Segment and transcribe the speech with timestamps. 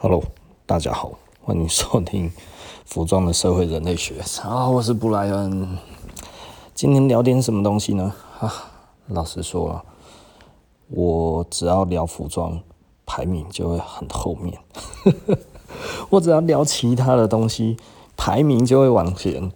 [0.00, 0.22] Hello，
[0.64, 1.10] 大家好，
[1.42, 2.30] 欢迎收听
[2.86, 4.22] 服装的社会人类学。
[4.44, 5.76] 啊，我是布莱恩。
[6.72, 8.14] 今天聊点什么东西呢？
[8.38, 8.54] 啊，
[9.08, 9.82] 老实说啊，
[10.86, 12.60] 我只要聊服装，
[13.04, 14.56] 排名就会很后面。
[16.10, 17.76] 我只要聊其他的东西，
[18.16, 19.50] 排名就会往前。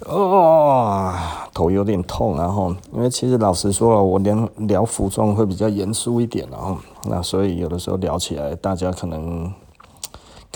[0.00, 1.14] 哦，
[1.54, 9.50] 头有点痛，然后因为其实老实说了，我聊聊服装会比较严肃一点，然后那所以有的时候聊起来，大家可能。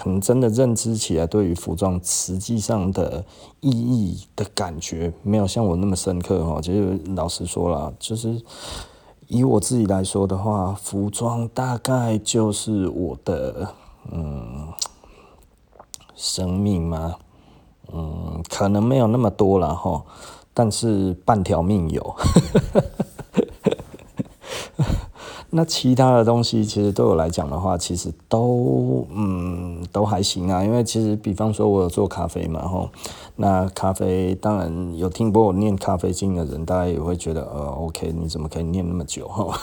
[0.01, 3.23] 可能真的认知起来，对于服装实际上的
[3.61, 6.59] 意义的感觉，没有像我那么深刻哈。
[6.62, 8.41] 其实老实说了，就是
[9.29, 13.74] 以我自己来说的话，服装大概就是我的
[14.10, 14.69] 嗯
[16.15, 17.16] 生命嘛，
[17.93, 20.02] 嗯，可能没有那么多了哈，
[20.55, 22.16] 但是半条命有。
[25.52, 30.62] 那其他的东西，其实对我来讲的话，其实都嗯都还行啊。
[30.62, 32.88] 因为其实，比方说，我有做咖啡嘛，吼。
[33.34, 39.59] 那咖啡当然有听过我念咖啡经的人，大家也会觉得，呃，OK，你怎么可以念那么久，哈？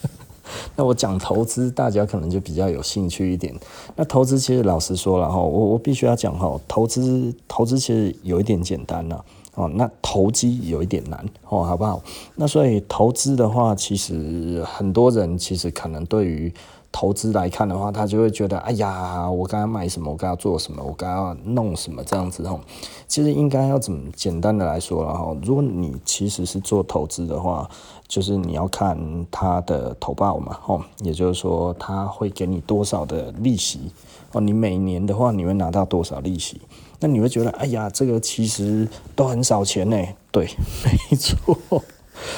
[0.74, 3.54] 那我讲投资，大家可能就比较有兴趣一点。
[3.96, 9.20] 那投资其实老实说了，哈，我我必须要讲哈，投资投资其实有一点简单呐。
[9.58, 12.00] 哦，那投机有一点难哦，好不好？
[12.36, 16.52] 那所以投资的话，其实很多人其实可能对于
[16.92, 22.60] 投资来看的话，他就会觉得，哎呀，我该买什么，我该要做什么，我该要弄什么这样子哦。
[23.08, 27.68] 其实应该要怎么简单的来说了哈，如果你其实是做投资的话，
[28.06, 28.96] 就是你要看
[29.28, 33.90] 他的投报嘛，哦，也就是说他会给你多少的利息
[34.32, 36.60] 哦，你每年的话你会拿到多少利息？
[37.00, 39.96] 那你会觉得，哎呀，这个其实都很少钱呢。
[40.30, 40.46] 对，
[41.10, 41.82] 没错，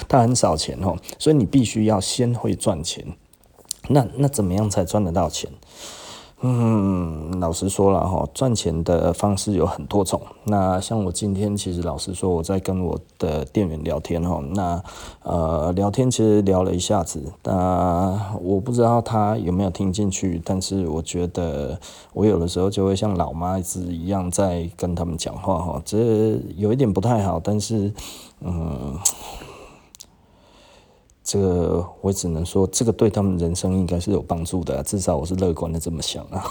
[0.09, 3.05] 它很少钱哦，所以你必须要先会赚钱。
[3.89, 5.51] 那那怎么样才赚得到钱？
[6.43, 10.19] 嗯，老实说了哈，赚钱的方式有很多种。
[10.45, 14.83] 那像我今天其实老实说，我在跟我的店员聊天哈，那
[15.23, 21.79] 呃聊天其实聊了一下子，那我不知道他有没有听进去，但是我觉得
[22.15, 27.93] 我有的时候就会像老妈子一样在跟他们讲话哈，这有一点不太好，但是
[28.41, 28.97] 嗯。
[31.31, 36.43] 这个我只能说，这个对他们人生应该是有帮助的，至少我是乐观的这么想啊。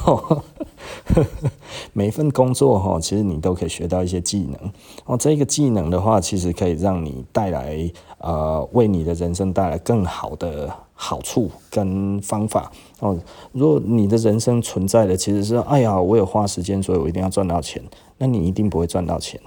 [1.91, 4.72] 每一份工作哈，其实你都可以学到一些技能
[5.03, 5.17] 哦。
[5.17, 13.19] 这个技能的话，其实可以让你带来呃，为你的人生带来更好的好处跟方法哦。
[13.51, 17.84] 如果你的人生存在的其实是哎呀，我有花时间，所以我一定要赚到钱，
[18.17, 19.41] 那你一定不会赚到钱。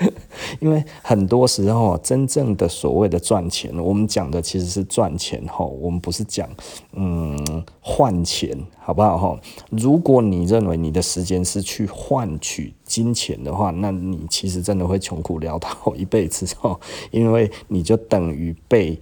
[0.60, 6.48] 因为很多时候，真正的所谓的赚钱，我们讲的其实是赚钱哈，我们不是讲
[6.92, 9.40] 嗯换钱，好不好哈？
[9.70, 16.78] 如果你认为你的时间是去换取金钱的话，那你其实真的会穷苦潦倒一辈子哈，
[17.10, 18.98] 因为你就等于被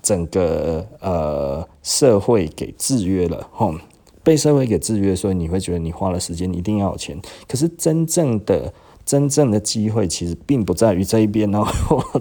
[0.00, 3.74] 整个呃社会给制约了哈，
[4.22, 8.72] 被社会给制约，所以你会觉得你花了时间，你一定要有钱，可是真正的。
[9.06, 11.64] 真正的机会其实并不在于这一边哦，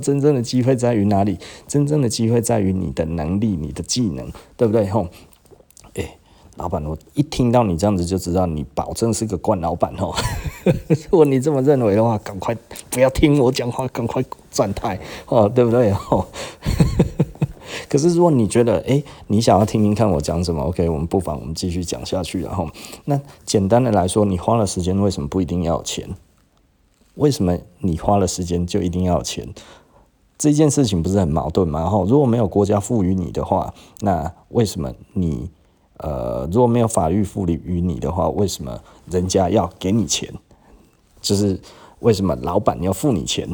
[0.02, 1.40] 真正的机会在于哪里？
[1.68, 4.86] 真正的机会在于你的能力、你的技能，对不对？
[4.88, 5.08] 吼，
[5.96, 6.18] 哎，
[6.58, 10.14] 老板，我一听到你这样子就知道你保证是个惯老板哦。
[11.10, 12.56] 如果你这么认为的话，赶快
[12.92, 15.92] 不要听我讲话，赶快转台哦，对不对？
[15.92, 16.28] 吼。
[17.90, 22.42] 可是如果你觉得哎，你想要听听看我讲什么，OK，我们不妨我们继续讲下去。
[22.42, 22.70] 然后，
[23.06, 26.08] 那简单的来说，你花了时间，为什么不一定要钱？
[27.16, 29.48] 为什么你花了时间就一定要有钱？
[30.38, 31.80] 这件事情不是很矛盾吗？
[31.80, 35.50] 然后如果没有国家赋予你的话，那为什么你
[35.98, 40.30] 呃，如果没有法律赋予你的话，为什么人家要给你钱？
[41.22, 41.60] 就是
[42.00, 43.48] 为什么老板要付你钱？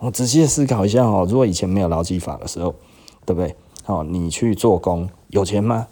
[0.00, 2.74] 我仔细思考一下哦，如果以前没有劳基法的时候，
[3.24, 3.54] 对不对？
[3.84, 5.86] 好，你去做工有钱吗？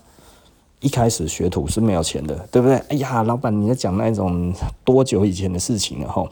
[0.81, 2.77] 一开始学徒是没有钱的，对不对？
[2.89, 4.53] 哎呀，老板你在讲那种
[4.85, 6.29] 多久以前的事情了哈？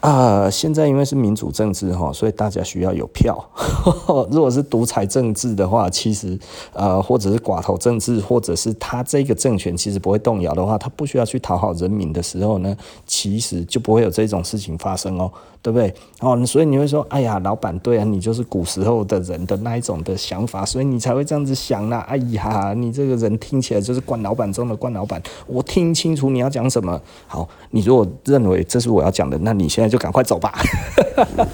[0.00, 3.36] 啊、现在因为是民主政治哈，所以大家需要有票。
[4.30, 6.38] 如果是独裁政治的话，其实
[6.72, 15.28] 呃，或者是寡头政治，或者是他这个政权其实不会动摇的话，他不需要去讨好人民的时候呢，其实就不会有这种事情发生哦，
[15.60, 15.92] 对不对？
[16.20, 21.98] 哦，所以你会说，哎呀，老板，对啊，你就是古时候的人的那一种的想法，所以你才会这样子想啦。
[22.08, 25.20] 哎呀，你这个人听起来就是官老板中的官老板。
[25.48, 27.00] 我听清楚你要讲什么。
[27.26, 29.87] 好，你如果认为这是我要讲的，那你现在。
[29.88, 30.52] 就赶快走吧，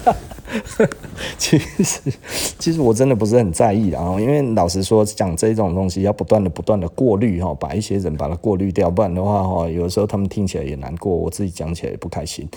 [1.37, 2.11] 其实，
[2.59, 12.47] 其实我真的不是很在意啊，因为老实说，讲这种东西要不断的、不断的过滤哈，把一些人把它过滤掉，不然的话哈，有的时候他们听起来也难过，我自己讲起来也不开心。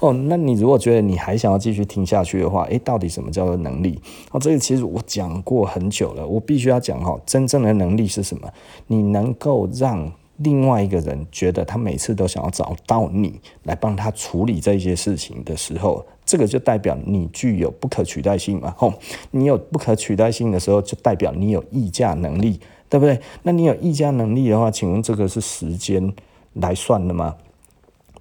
[0.00, 4.00] 哦，那你如果觉得你还想要继续听下去的话，诶，到底什么叫做能力？
[4.32, 8.50] 哦，这个其实我讲过很久了，我必须要讲哈，真正的能力是什么？
[8.86, 18.72] 你能够让另外一个人觉得他每次都想要找到你来帮他处理这些事情的时候，这个就代表你具有不可取代性嘛。
[18.76, 18.94] 吼，
[19.30, 23.20] 你有不可取代性的时候，就代表你有议价能力，对不对？
[23.42, 26.12] 那你有议价能力的话，请问这个是时间
[26.54, 27.36] 来算的吗？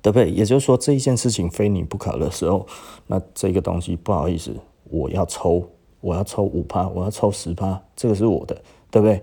[0.01, 0.29] 对不对？
[0.31, 2.65] 也就是说，这一件事情非你不可的时候，
[3.07, 4.55] 那这个东西不好意思，
[4.89, 5.63] 我要抽，
[6.01, 8.55] 我要抽五趴，我要抽十趴，这个是我的，
[8.89, 9.21] 对不对？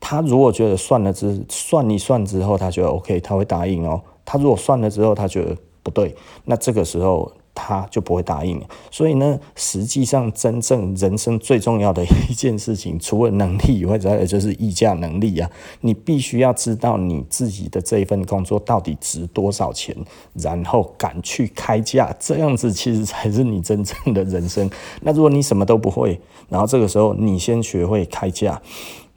[0.00, 4.00] 他如果觉得算了之算一算之后，他觉得 OK，他会答应哦。
[4.24, 6.14] 他如果算了之后，他觉得不对，
[6.44, 8.62] 那这个时候他就不会答应。
[8.90, 15.50] 所以呢，实际上真正人生最重要的一件事情，除了能力以外，再来就是议价能力啊。
[15.80, 19.96] 你必须要知道你自己的这一份工作到底值多少钱，
[20.34, 24.70] 然后敢去开价，这样子其实才是你真正的人生。
[25.00, 28.60] 那如果你什么都不会，然后这个时候你先学会开价。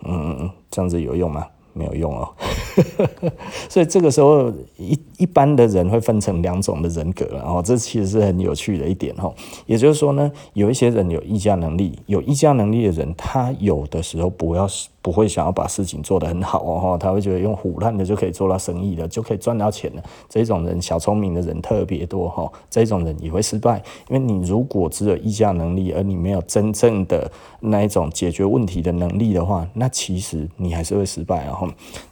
[0.03, 1.45] 嗯，这样子有用吗？
[1.73, 2.27] 没有用哦。
[3.69, 9.31] 所以这个时候，一一般的人会分成两种的人格，然后这其实是很有趣的一点哈。
[9.67, 14.67] 也就是说呢，有一些人有议价能力，有议价能力的人，他有的时候不要。
[15.03, 20.03] 不会想要把事情做得很好哦，他会觉得用唬烂的就可以做到生意了，就可以赚到钱了。
[20.29, 27.31] 这种人小聪明的人特别多哈，这种人也会失败，因为你如果只有议价能力，而你没有真正的
[27.61, 31.59] 那一种解决问题的能力的话，那其实你还是会失败啊。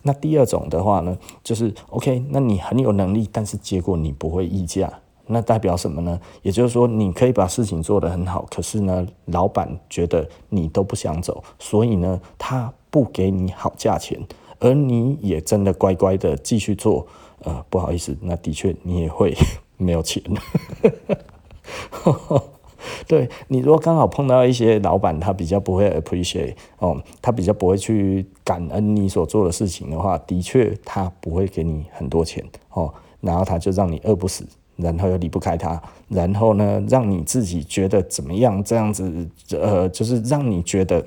[0.01, 4.91] 那第二种的话呢，就是 OK，那你很有能力，但是结果你不会议价。
[5.31, 6.19] 那代表什么呢？
[6.41, 14.19] 也就是说，你可以把事情做得很好，可是呢，老板觉得你都不想走，所以呢，他不给你好价钱，
[14.59, 17.05] 而你也真的乖乖的继续做。
[17.43, 19.33] 呃，不好意思，那的确你也会
[19.77, 20.21] 没有钱。
[23.07, 34.45] 对，你如果刚好碰到一些老板，他比较不会 appreciate 哦，他比较不会去感恩你所做的事情的话，的确他不会给你很多钱哦，然后他就让你饿不死。
[34.81, 38.63] 然后又离不开他，然后呢，让你自己觉得怎么样？
[38.63, 41.05] 这样子，呃，就是让你觉得，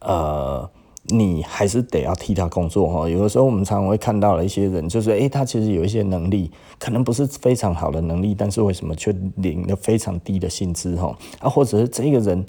[0.00, 0.68] 呃，
[1.08, 3.08] 你还是得要替他工作哈。
[3.08, 11.16] 有的时候我们常常会看到了一些人，就是诶，他其实有一些能力，可能不是非常好的能力，但是为什么却领了非常低的薪资哈？
[11.40, 12.46] 啊，或者是这个人，因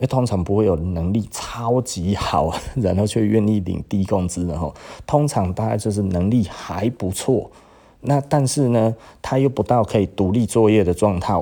[0.00, 4.72] 为通常不会有能力超级好， 然后却愿意领低工资的哈。
[5.06, 7.50] 通常大概就是能力还不错。
[8.04, 11.40] 那但是呢，他又不到可以独立作业的状态，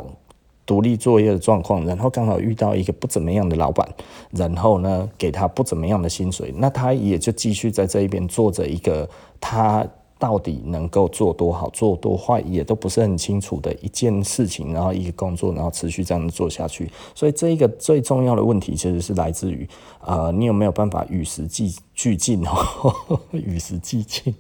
[0.71, 3.89] 独立作业的状况，然后刚好遇到一个不怎么样的老板，
[4.31, 9.85] 然后呢，给他不怎么样的薪水，那他也就继续在这一边做着一个他。
[10.21, 16.91] 到底能够做多好，做多坏，也都不是很清楚的一件事情，然后一个工作，然后持续这样做下去。
[17.15, 19.67] 所以这一个最重要的问题，其实是来自于
[19.99, 23.19] 啊、呃，你有没有办法与时俱俱进哦？
[23.33, 24.35] 与时俱进，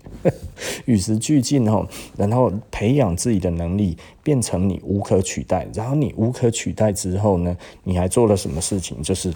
[0.84, 5.66] 与时俱进哦，然后培养自己的能力，变成你无可取代。
[5.72, 9.02] 然后你无可取代之后呢，你还做了什么事情？
[9.02, 9.32] 就是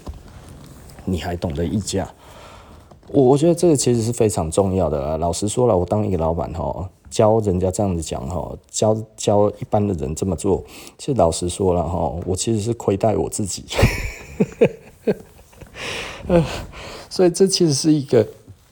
[1.05, 2.07] 你还懂得议价。
[3.09, 5.17] 我我觉得这个其实是非常重要的啊。
[5.17, 10.63] 老实说了，我当一个老板哈，教人家这样子讲哈，教教一般的人这么做，
[10.97, 13.63] 其实老实说了哈，我其实是亏待我自己。
[17.09, 18.27] 所以这其实是一个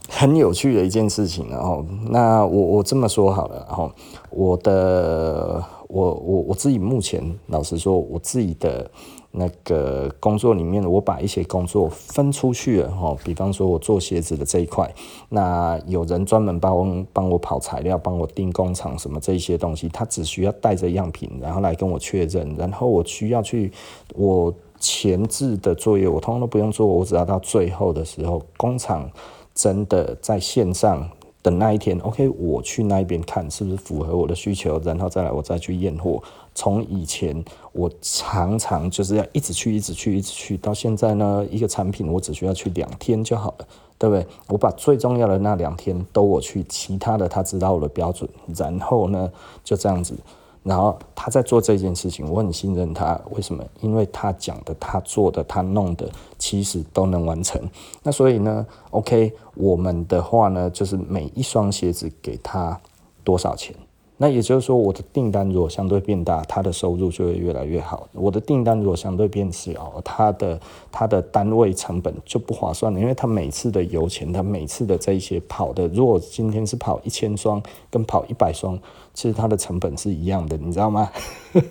[0.09, 1.47] 很有趣的一件事情。
[1.49, 3.91] 然后，那我我这么说好了，然后
[4.31, 8.89] 我的我我我自己目前老实说，我自己的。
[9.35, 14.87] 那个工作里面，我把一些工作分出去了哈，比方说我做鞋子的这一块，
[15.29, 23.71] 那有人专门帮我帮我跑材料，帮我订工厂什么这些东西，他只需要带着样品，然后来跟我确认，然后我需要去
[24.13, 29.09] 我前置的作业，我通通都不用做，我只要到最后的时候，工厂
[29.55, 31.09] 真的在线上。
[31.43, 36.23] 等那一天，OK，我去那边看是不是符合我的需求，然后再来我再去验货。
[36.55, 44.25] 从以前我常常就是要一直去，一直去，一直去，到现在呢，一个产品我只需要去两天就好了，对不对？
[44.47, 49.29] 我把最重要的那两天都我去，其他的他知道我的标准，然后呢
[49.65, 50.15] 就这样子。
[50.63, 53.19] 然后他在做这件事情，我很信任他。
[53.31, 53.63] 为什么？
[53.81, 57.61] 因为他讲的、他做的、他弄的，其实都能完成。
[58.01, 62.79] 那所以呢，OK，我们的话呢，就是每一双鞋子给他
[63.25, 63.75] 多少钱，
[64.15, 70.57] 那也就是说，我的订单如果相对变大，他的收入就会越来越好；我的订单如果相对变小，他的
[70.91, 78.79] 他的单位成本就不划算了，因为他每次的油钱，他每次的这一些跑的，如果今天是跑一千双跟跑一百双，
[79.13, 81.09] 其实它的成本是一样的，你知道吗？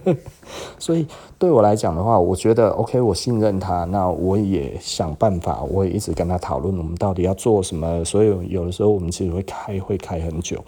[0.78, 1.06] 所以
[1.38, 8.04] 对我来讲的话，我觉得 OK，我信任他，那我也想办法，我也一直跟他讨论，我们到底要做什么。
[8.04, 10.64] 所以有的时候我们其实会开会开很久，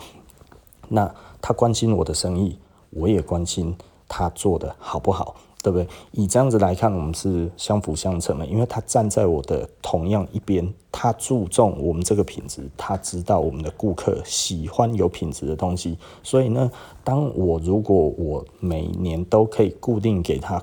[0.88, 1.10] 那。
[1.46, 3.76] 他关心我的生意，我也关心
[4.08, 5.88] 他做的好不好，对不对？
[6.12, 16.70] 以这样子来看，我们是相辅相成的，因为他站在我的同样一边，他注重我们这个品质，他知道我们的顾客喜欢有品质的东西，所以呢，
[17.02, 20.62] 当我如果我每年都可以固定给他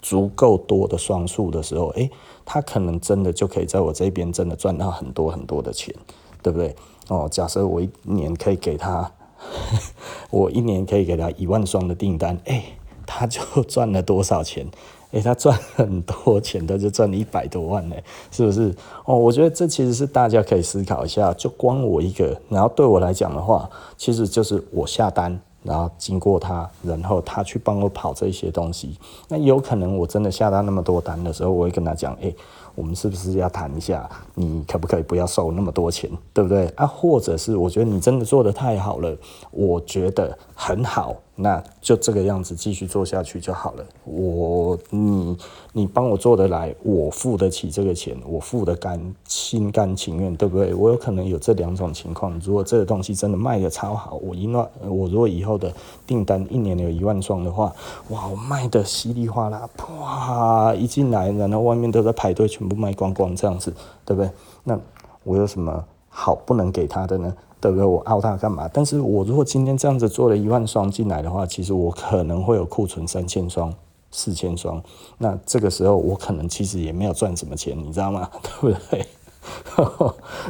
[0.00, 2.10] 足够多的双数的时候，诶，
[2.46, 5.94] 他可能真的就可以在我这边真的赚到很多很多的钱，
[6.42, 6.74] 对不对？
[7.08, 9.12] 哦，假设我一年可以给他。
[10.28, 12.64] 我一年可以给他一万双的订单，哎、欸，
[13.12, 14.64] 他就赚了多少钱？
[15.12, 17.96] 哎、欸，他赚很多钱，他就赚了一百多万呢，
[18.30, 18.72] 是不是？
[19.04, 21.34] 哦，我觉得这其实是大家可以思考一下。
[21.34, 28.96] 就光我一个，然后对我来讲的话，其实就是我下单，然后经过他，然后他去帮我跑这些东西。
[29.26, 32.36] 那有可能我真的下单那么多单的时候，我会跟他讲，哎、欸。
[32.76, 34.08] 我们是不是要谈一下？
[34.36, 36.86] 你可不可以不要收那么多钱，对不对啊？
[36.86, 39.14] 或者是我觉得你真的做得太好了，
[39.50, 41.14] 我觉得很好。
[41.42, 43.84] 那就这个样子继续做下去就好了。
[44.04, 45.36] 我你
[45.72, 50.74] 你帮我做得来，我付得起这个钱，我付得甘心甘情愿，对不对？
[50.74, 52.38] 我有可能有这两种情况。
[52.44, 55.72] 如果这个东西真的卖得超好，我一万，我如果以后的
[56.06, 57.74] 订单一年有一万双的话，
[58.10, 59.68] 哇，我卖得稀里哗啦，
[59.98, 63.72] 哇，一进来，然后外面都在排队，全部卖光光，这样子，
[64.04, 64.30] 对不对？
[64.64, 64.78] 那
[65.24, 67.34] 我有什么好不能给他的呢？
[67.60, 67.84] 对不对？
[67.84, 68.68] 我凹他干嘛？
[68.72, 73.72] 但是我如果今天这样子做了一万双进来的话，其实我可能会有库存三千双、
[74.10, 74.82] 四千双。
[75.18, 78.28] 那这个时候我可能其实也没有赚什么钱，你知道吗？
[78.60, 79.06] 对不对？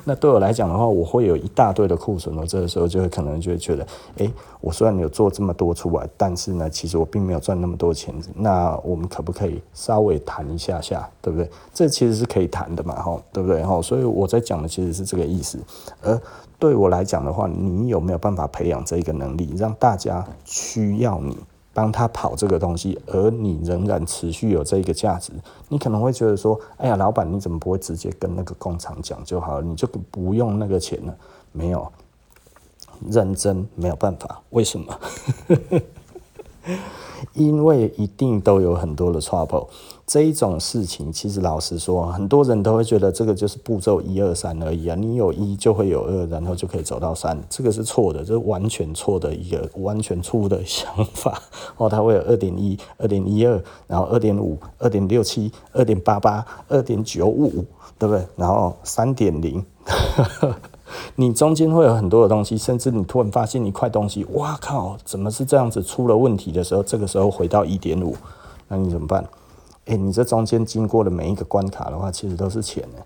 [0.05, 2.37] 那对我来讲的话，我会有一大堆的库存。
[2.37, 3.87] 我这个时候就会可能就会觉得，
[4.17, 8.12] 诶，我虽然有做这么多出来，但是呢，其实我并没有赚那么多钱。
[8.35, 11.49] 那我们可不可以稍微谈一下下，对不对？
[11.73, 13.62] 这其实是可以谈的嘛，哈，对不对？
[13.64, 15.59] 哈，所以我在讲的其实是这个意思，
[16.02, 16.21] 而。
[16.61, 21.37] 对我来讲的话，你有没有办法培养这个能力，让大家需要你
[21.73, 25.33] 帮他跑这个东西，而你仍然持续有这个价值？
[25.69, 29.67] 你可能会觉得说：“哎呀，老板，你怎么不会直接跟那个工厂讲就好了？
[29.67, 31.17] 你就不用那个钱了？”
[31.52, 31.90] 没有，
[33.09, 34.43] 认真没有办法。
[34.50, 35.00] 为什么？
[37.35, 39.69] 因为一定都有很多的 trouble。
[40.07, 44.97] 这一种事情，其实老实说，很多人都会觉得这个就是步骤一二三而已啊。
[44.97, 51.40] 你有一就会有二，然后就可以走到三，这个是错的，这是完全错的一个完全错误的想法
[51.79, 51.88] 哦。
[51.88, 57.64] 它会有二点一、二点一二，然后二点五、二点六七、二点八八、二点九五，
[57.97, 58.26] 对不对？
[58.35, 59.64] 然后三点零，
[61.16, 65.82] 你中间会有很多的东西，甚至你突然发现一块东西，哇靠，怎么是这样子？
[65.82, 68.16] 出了问题的时候，这个时候回到一点五，
[68.68, 69.25] 那你怎么办？
[69.87, 73.04] 诶，你这中间经过的每一个关卡的话，其实都是钱的。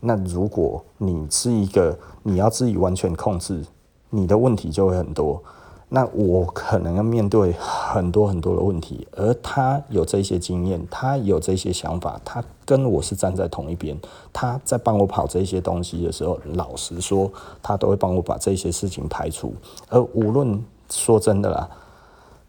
[0.00, 3.64] 那如果你是一个你要自己完全控制，
[4.10, 5.42] 你的问题就会很多。
[5.88, 13.96] 那我可能要面对很多很多的问题，而他有这些经验，他有这些想法，他跟我是站在同一边。
[14.32, 17.30] 他在帮我跑这些东西的时候，老实说，
[17.62, 19.54] 他都会帮我把这些事情排除。
[19.88, 21.68] 而无论说真的啦，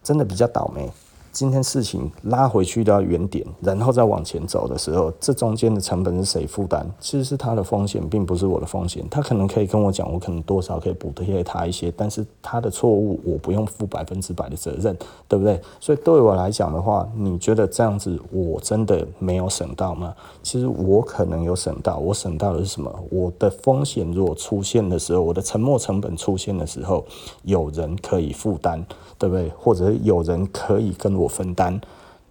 [0.02, 0.90] 真的比较倒霉。
[1.38, 6.84] 今天事情拉回去到原点，然后再往前走的时候，这中间的成本是谁负担？
[7.00, 9.06] 其实是他的风险，并不是我的风险。
[9.08, 15.62] 他可能可以跟我讲，我可能多少可以补贴他一些，但是他的错误我不用负百分之百的责任，对不对？
[15.80, 20.16] 所以对我来讲的话，你觉得这样子我真的没有省到吗？
[20.42, 22.92] 其实我可能有省到，我省到的是什么？
[23.12, 27.06] 我的风险如果出现的时候，我的沉没成本出现的时候，
[27.44, 28.84] 有人可以负担。
[29.20, 29.50] 对不对？
[29.58, 31.80] 或者有人可以跟我分担，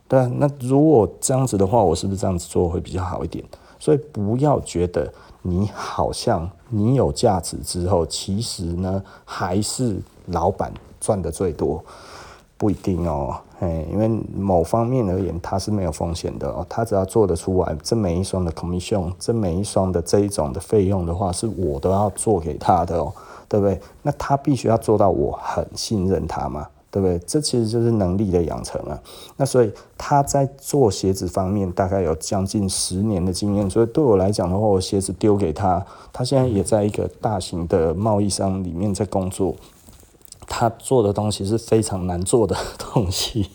[0.08, 3.44] 对啊，那如果这样子的话，我是不是这样子做会比较好一点？
[3.78, 5.12] 所以不要觉得
[5.42, 11.84] 你好像你有价值之后，其实呢还是老板赚的最多，
[12.56, 13.36] 不一定哦。
[13.60, 16.64] 哎，因为某方面而言，他是没有风险的哦。
[16.68, 23.12] 他只要做得出来，这每一双的 commission，这每一双的这一种的费用的话，是我都要做给他的哦，
[23.48, 23.80] 对不对？
[24.02, 26.66] 那他必须要做到我很信任他嘛。
[26.96, 27.18] 对不对？
[27.26, 28.98] 这其实就是能力的养成啊。
[29.36, 39.54] 那所以他在做鞋子方面大概有将近十年的经验，所以对我来讲的话，我鞋子丢给他，他现在也在一个大型的贸易商里面在工作。
[40.46, 43.50] 他做的东西是非常难做的东西。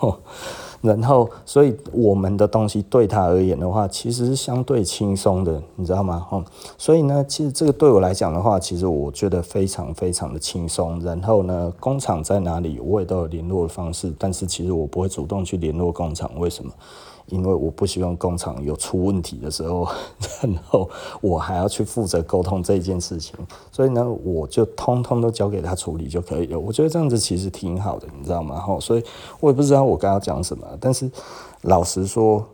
[0.80, 6.26] 然后，所以我们的东西对他而言的话，其实是相对轻松的，你知道吗？
[6.32, 6.42] 嗯，
[6.78, 10.98] 所以呢，其实这个对我来讲的话，其实我觉得非常非常的轻松。
[11.00, 16.72] 然后呢，工厂在哪里，我也都有联络的方式，但是其实我不会主动去联络工厂，为什么？
[17.30, 19.88] 因为我不希望工厂有出问题的时候，
[20.42, 20.88] 然后
[21.20, 23.34] 我还要去负责沟通这件事情，
[23.72, 26.58] 所以呢，我就通通都交给他处理就可以了。
[26.58, 28.60] 我觉得这样子其实挺好的，你知道吗？
[28.60, 29.04] 哈，所以
[29.40, 31.10] 我也不知道我刚刚讲什么，但是
[31.62, 32.46] 老实说。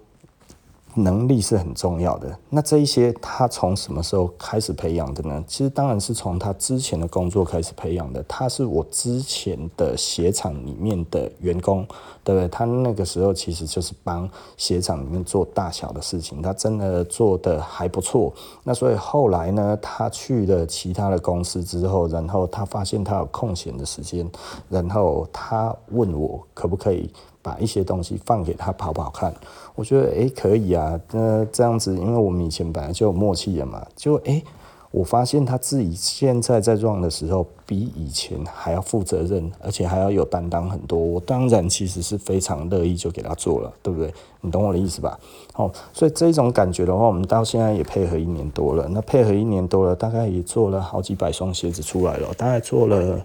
[0.97, 2.39] 能力是很重要的。
[2.49, 5.45] 那这一些他从什么时候开始培养的呢？
[5.47, 8.25] 其实当然是从他之前的工作开始培养的。
[8.27, 11.87] 他是我之前的鞋厂里面的员工，
[12.25, 12.49] 对不对？
[12.49, 18.33] 他那个时候其实就是帮鞋厂里面做大小的事情，他真的做得还不错。
[18.65, 24.29] 那所以后来呢，他去了其他的公司之后，然后他发现他有空闲的时间，
[24.69, 27.11] 然后他问我可不可以。
[27.47, 29.33] 把一些东西放给他跑跑看，
[29.77, 34.43] 我觉得诶、可以啊，那这样子，因为我们以前本来就有默契了嘛，就诶、
[34.91, 40.99] 我发现他自己现在在撞的时候，比以前还要负责任，而且还要有担当很多。
[40.99, 44.13] 我当然其实是非常乐意就给他做了，对不对？
[44.41, 45.17] 你懂我的意思吧？
[45.53, 53.25] 好，所以这种感觉的话，我们到现在也配合一年多了，那配合一年多了，大概也做了好几百双鞋子出来了，大概做了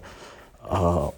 [0.68, 1.12] 呃。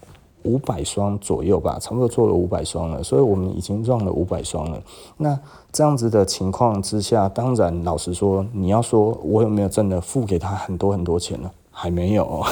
[0.44, 4.82] 五百双左右吧，差不多做了五百双了，所以我们已经赚了五百双了。
[5.16, 5.38] 那
[5.72, 11.50] 这样子的情况之下，当然老实说，你要说我有没有真的付给他很多很多钱呢？
[11.70, 12.44] 还没有。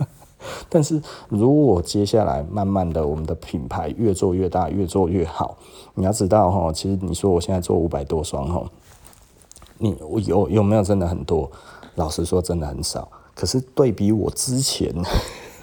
[0.68, 5.56] 但是如果接下来慢慢的，我们的品牌越做越大，越做越好，
[5.94, 8.64] 你要知道哈，其实你说我现在做五百多双哈，
[9.78, 9.94] 你
[10.26, 11.50] 有有没有真的很多？
[11.96, 13.06] 老实说，真的很少。
[13.34, 14.94] 可是对比我之前。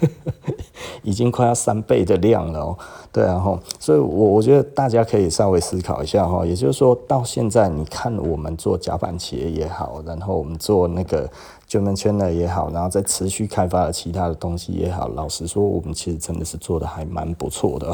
[1.02, 2.78] 已经快要三倍的量了哦，
[3.12, 11.28] 对啊哈，所以我我觉得大家可以稍微思考一下哈，也就是说到现在，你看我们做夹板鞋也好，然后我们做那个
[11.68, 17.92] German Trainer 也好，然后再持续开发了其他的东西也好，老实说，我们其实真的是做的还蛮不错的，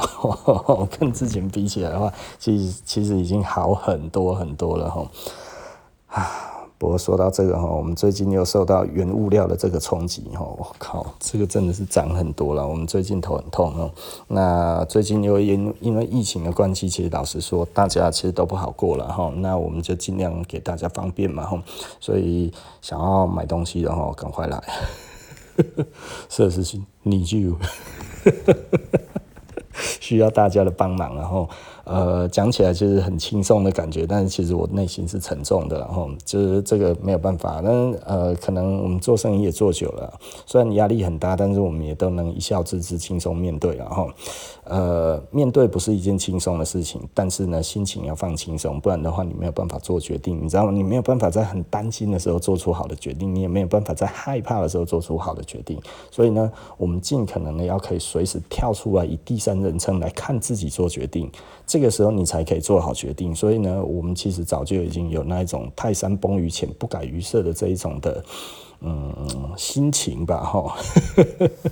[0.99, 5.07] 跟之前比起来的话，其实其实已经好很多很多了哈，
[6.09, 6.51] 啊。
[6.77, 12.67] 不过说到这个哈，我们最近又受到原物料的这个冲击哈，我靠，这个真的是涨很多了。
[12.67, 13.91] 我们最近头很痛哦。
[14.29, 19.33] 那最近又因因为疫情的关系，其实老实说，大家其实都不好过了哈。
[19.37, 21.63] 那我们就尽量给大家方便嘛哈。
[22.01, 24.63] 所以想要买东西的话，赶快来。
[26.29, 27.57] 是是是，你就
[30.01, 31.49] 需要大家的帮忙，然后。
[31.85, 37.61] 呃，讲起来就是很轻松的感觉，但是其实我内心是沉重的，然后就是这个没有办法。
[37.63, 40.13] 但呃，可能我们做生意也做久了，
[40.47, 43.77] 虽然压力很大，但是我们也都能一笑置之，轻松面对。
[43.77, 44.11] 然后，
[44.65, 50.73] 呃，面对不是一件轻松的事情，但是呢，心情要放轻松，不然的话你没有办法做决定，你知道吗？
[50.73, 55.79] 你没有办法在很担心的时候做出好的决定，你也没有办法在害怕的时候做出好的决定。
[56.11, 61.31] 所以呢，我们尽可能的要可以随时跳出来，以第三人称来看自己做决定。
[61.75, 68.25] 这个时候你才可以做好决定，所以呢，我们其实早就已经有那一种泰山崩于前不改于色的这一种的
[68.81, 69.13] 嗯
[69.57, 70.77] 心情吧，哈。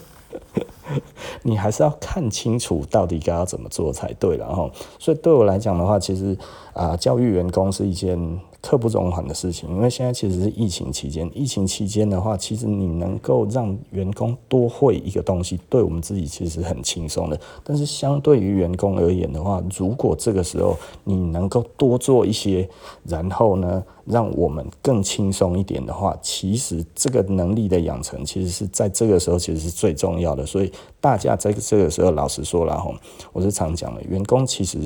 [1.45, 4.69] 你还是要看清楚到底该要怎么做才对了，哈。
[4.99, 6.37] 所以对我来讲的话，其实
[6.73, 8.41] 啊，教育员工是一件。
[8.63, 11.29] 刻不容缓的事情，因为现在其实是疫情期间。
[11.35, 17.39] 疫情期间的话，其实你能够让员工多会一个东西，对我们自己其实很轻松的。
[17.65, 22.69] 但是相对于员工而言的话，如果这个时候你能够多做一些，
[23.03, 30.47] 然后呢，让我们更轻松一点的话，其实这个能力的养成，其实是在这个时候其实是最重要的。
[30.47, 32.95] 所以大家在这个时候，老实说了哈，
[33.33, 34.79] 我是常讲的，员工其实。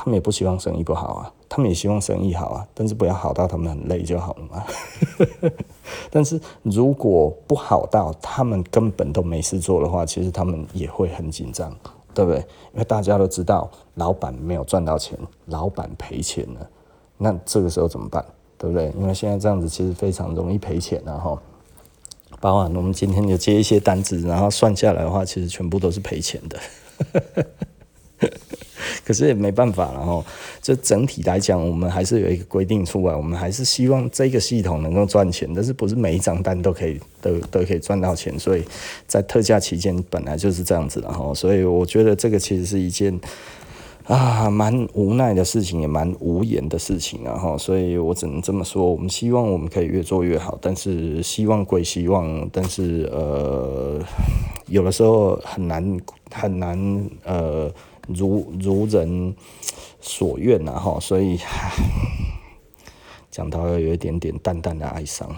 [0.00, 4.64] 他们也不希望生意不好啊，他们也希望生意好啊，但是不要好到他们很累就好了嘛。
[6.10, 11.74] 但是如果不好到他们根本都没事做的话，其实他们也会很紧张，
[12.12, 12.38] 对不对？
[12.72, 16.68] 因为大家都知道，老板没有赚到钱，老板赔钱了，
[17.16, 18.24] 那这个时候怎么办？
[18.58, 18.92] 对不对？
[18.98, 21.38] 因为现在这样子其实非常容易赔钱，然后
[22.40, 26.58] 包含我们今天就接一些单子，然后算下来的话，其实全部都是赔钱的。
[29.08, 30.22] 可是也没办法，然后
[30.60, 38.62] 就整体来讲，我们还是有一个规定出来，我们还是希望这个系统能够赚钱，但是不是每一张单都可以都都可以赚到钱，所以
[39.06, 43.18] 在特价期间本来就是这样子，的哈所以我觉得这个其实是一件
[44.04, 48.90] 啊，蛮无奈的事情，也蛮无言的事情啊哈，所以我只能这么说。
[48.90, 53.98] 我们希望我们可以越做越好，但是希望归希望，但是呃，
[54.66, 55.98] 有的时候很难
[56.30, 57.70] 很难呃，
[58.08, 59.34] 如如人
[60.00, 61.38] 所愿呐哈，所以
[63.30, 65.36] 讲到有一点点淡淡的哀伤了。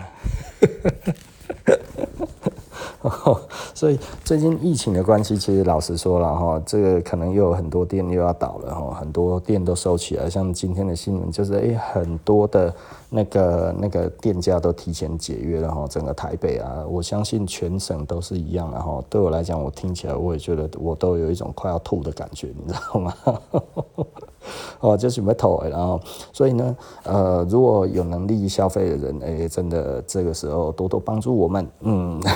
[3.75, 10.29] 所以最近疫情的关系，其实老实说了哈，这个可能又有很多店又要倒了哈，很多店都收起来。
[10.29, 12.75] 像今天的新闻就是，哎，很多的
[13.11, 15.87] 那个那个店家都提前解约了哈。
[15.89, 19.03] 整个台北啊，我相信全省都是一样的哈。
[19.11, 23.15] 对我来讲，我听起来我也觉得我都有一种快要吐的感觉，你知道吗？
[24.81, 26.01] 哦，就是没头，然后
[26.33, 32.23] 所以呢，呃，如果有能力消费的人，哎，真的这个时候多多帮助我们，嗯。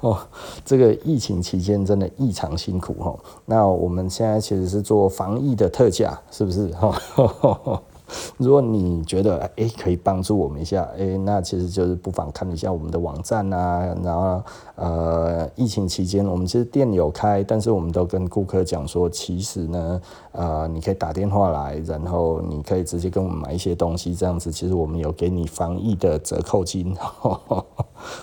[0.00, 0.18] 哦，
[0.64, 3.14] 这个疫情期间真的异常辛苦哈。
[3.44, 6.68] 那我们现在其实是做防疫的特价，是不是？
[6.68, 6.98] 哈。
[8.38, 13.94] 如果你觉得哎可以帮助我们一下哎，那其实就是不妨看一下我们的网站啊。
[14.02, 14.42] 然后
[14.76, 20.00] 呃，疫情期间我们其实店有开，但是我们都跟顾客讲说，其实呢，
[20.32, 27.64] 呃，你可以打电话来，然后你可以直接跟我们买一些东西，这样子其实我们有给你防疫的折扣金，呵 呵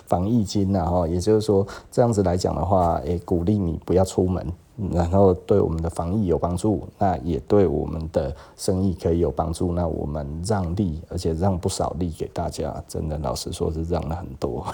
[0.06, 4.46] 防疫金然后也就是说这样子来讲的话，哎，鼓励你不要出门。
[4.90, 9.72] 然后对我们的防疫有帮助，那也对我们的生意可以有帮助。
[9.72, 14.66] 那我们让利，而且让不少利给大家，真的老实说是让了很多。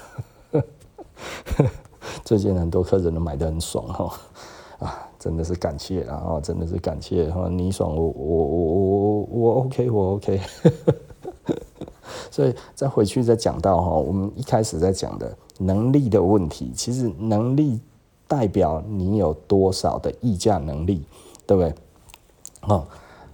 [2.25, 4.15] 最近很多客人都买得很爽哈，
[4.81, 10.41] 啊，真的是感谢啊，真的是感谢哈，你爽我我我我我 OK 我 OK。
[12.31, 17.79] 所以再回去再讲到哈，我们一开始在讲的能力的问题，其实能力。
[18.31, 21.05] 代表你有多少的议价能力，
[21.49, 21.75] 对不对？
[22.61, 22.87] 哦，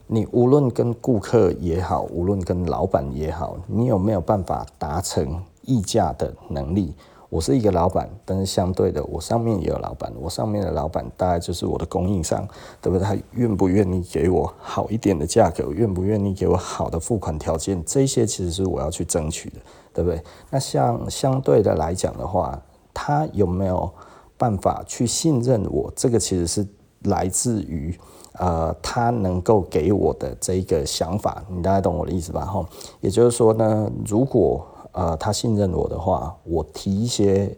[0.06, 6.94] 你无论跟顾客也好，无论跟老板也好，你有没有办法达成议价的能力？
[7.28, 12.48] 我是一个老板，但是相对的，我上面也有老板，我上面的老板大概就是我的供应商，
[12.80, 13.04] 对不对？
[13.06, 15.70] 他愿不愿意给我好一点的价格？
[15.72, 17.84] 愿不愿意给我好的付款条件？
[17.84, 19.56] 这些其实是我要去争取的，
[19.92, 20.22] 对不对？
[20.48, 22.58] 那像相对的来讲的话，
[22.94, 23.92] 他有没有？
[24.36, 26.66] 办法去信任我，这个其实是
[27.02, 27.98] 来自于
[28.34, 32.44] 呃，他能够给我的这个想法，你大概懂我的意思吧？
[32.44, 32.66] 哈，
[33.00, 37.56] 也就是说呢，如果呃他信任我的话，我提一些。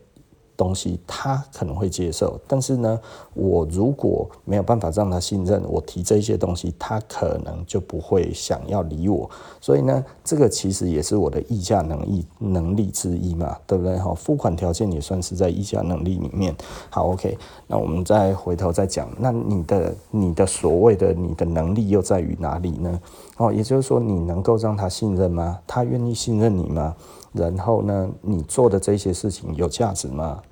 [0.59, 3.01] 东西他可能会接受，但是呢，
[3.33, 9.31] 我如果没有办法让他信任，我提这些东西，他可能就不会想要理我。
[9.61, 13.97] 所以呢，这个其实也是我的议价能力能力之一嘛，对不对？
[13.99, 16.53] 哈，付款条件也算是在议价能力里面。
[16.91, 23.01] 好，OK，那我们再回头再讲，那你的你的所谓的你的能力又在于哪里呢？
[23.37, 25.61] 哦，也就是说，你能够让他信任吗？
[25.69, 26.97] 他愿意信任你吗？
[27.33, 30.43] 然后呢，你做的这些事情有价值吗？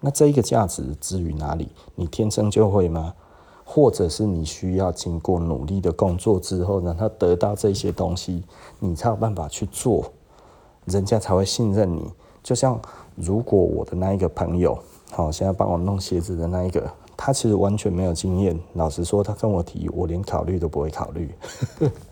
[0.00, 1.68] 那这一个价值之于哪里？
[1.94, 3.14] 你天生就会吗？
[3.64, 8.44] 或者是你需要经过努力的工作之后，让他得到这些东西，
[8.78, 10.04] 你才有办法去做，
[10.84, 12.08] 人家才会信任你。
[12.44, 12.80] 就像
[13.16, 14.78] 如果我的那一个朋友，
[15.10, 18.56] 好，现在帮我弄鞋子的那一个，他其实完全没有经验。
[18.74, 21.34] 老实说，他跟我提，我连考虑都不会考虑。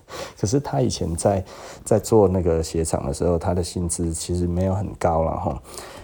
[0.40, 1.45] 可是他以前在
[1.85, 5.62] 在做那个鞋厂的时候，他的薪资其实没有很高了哈。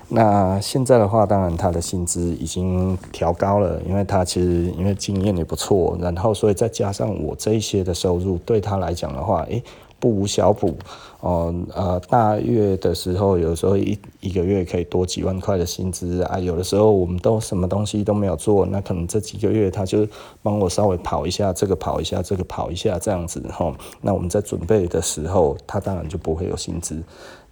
[0.09, 9.63] 那现在的话，当然他的薪资已经调高了，因为他其实因为经验也不错，然后所以再加上我这一些的收入，对他来讲的话，诶，
[10.01, 10.75] 不无小补
[11.21, 11.55] 哦。
[11.75, 16.39] 呃，大月的时候，有时候一一个月可以多几万块的薪资啊。
[16.39, 20.07] 有的时候我们都什么东西都没有做，那可能这几个月他就
[20.43, 23.73] 帮我稍微跑一下，这个跑一下，这个跑一下这样子哈。
[24.01, 27.01] 那我们在准备的时候，他当然就不会有薪资，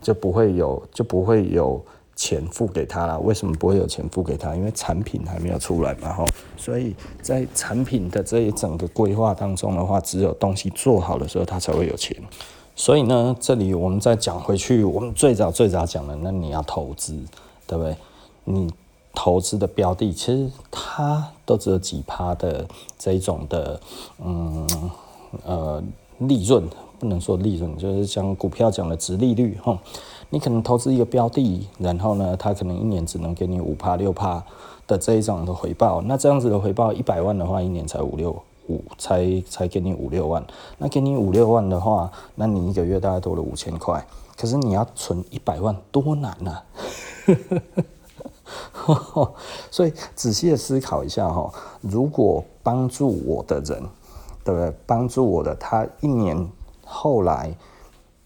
[0.01, 1.81] 就不会有，就不会有。
[2.19, 4.53] 钱付给他了，为什么不会有钱付给他？
[4.57, 6.25] 因为产品还没有出来嘛，吼，
[6.57, 12.17] 所以在产品的这一整个规划当中的话，只有东西做好的时候，他才会有钱。
[12.75, 17.17] 所以呢，这里我们再讲回去，我们最早最早讲的，那你要投资，
[17.69, 17.97] 对不对？
[18.43, 18.69] 你
[19.15, 22.67] 投资的标的，其实它都只有几趴的
[22.99, 23.81] 这一种的，
[24.25, 24.67] 嗯
[25.45, 25.81] 呃
[26.19, 26.65] 利润，
[26.99, 29.79] 不能说利润，就是像股票讲的殖利率，吼。
[30.31, 34.45] 你可能投资一个标的，然后呢，它可能一年只能给你五趴六趴
[34.87, 36.03] 的这一种的回报。
[36.03, 38.31] 那这样子的回报，一百万的话，一年才五六
[38.69, 40.45] 五，才才给你五六万。
[40.77, 44.07] 那给你五六万的话，那你一个月大概多了五千块。
[44.37, 46.63] 可是你要存一百万，多难啊！
[49.71, 53.83] 所以仔细的思考一下哈，如果帮助我的人，
[54.45, 54.73] 对不对？
[54.87, 56.49] 帮助我的他一年
[56.89, 57.55] 后来。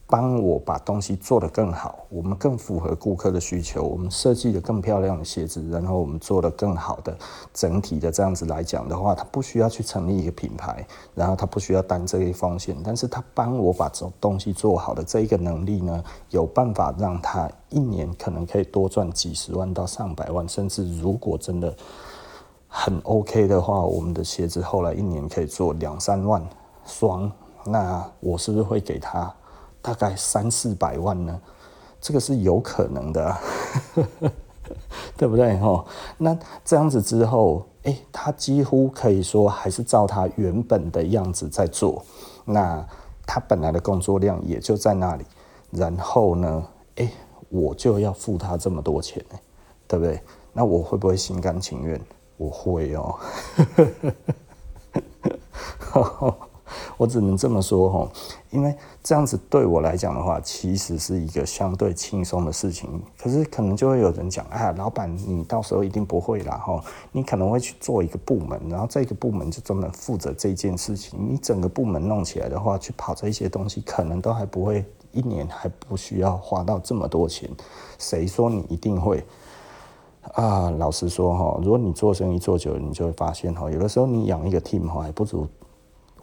[0.08, 7.16] 帮我把东西做得更好，我们更符合顾客的需求，我们设计的更漂亮的鞋子，然后我们做得更好的
[7.54, 21.74] 整体的这样子来讲的话，他不需要去成立一个品牌，然后他不需要担这一风险，但是他帮我把这东西做好的这一个能力呢，有办法让他一年可能可以多赚几十万到上百万，甚至如果真的
[22.68, 26.46] 很 OK 的话，我们的鞋子后来一年可以做两三万
[26.84, 27.32] 双，
[27.64, 29.32] 那我是不是会给他？
[29.80, 31.40] 大概三四百万呢，
[32.00, 33.36] 这个是有可能的，
[35.18, 35.84] 对不对哦？
[36.18, 42.04] 那这样子之后，哎，他几乎可以说还是照他原本的样子在做，
[42.44, 42.86] 那
[43.26, 45.24] 他本来的工作量也就在那里，
[45.72, 46.64] 然后呢，
[46.96, 47.10] 哎，
[47.48, 49.38] 我就要付他这么多钱呢，
[49.88, 50.22] 对不对？
[50.52, 52.00] 那我会不会心甘情愿？
[52.36, 53.18] 我会哦。
[56.96, 58.08] 我只能这么说哈，
[58.50, 62.88] 因为这样子对我来讲的话，其实是一个相对轻松的事情。
[63.18, 66.82] 可是可能就会有人讲，啊，老板，你到时候一定不会啦哈，
[67.12, 71.18] 你可能会去做一个部门，然后这个部门就专门负责这件事情。
[71.30, 77.48] 你整个部门弄起来的话，去跑这些东西，可能都还不会一年还不需要花到这么多钱。
[77.98, 79.24] 谁说你一定会？
[80.34, 85.48] 啊，老实说哈，如果你做生意做久了，你就会发现哈，有的时候你养一个 team 哈，还不如。